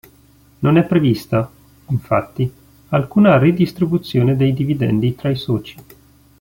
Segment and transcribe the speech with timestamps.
[0.61, 1.47] Non è prevista,
[1.89, 2.51] infatti,
[2.89, 5.75] alcuna redistribuzione dei dividendi fra i soci.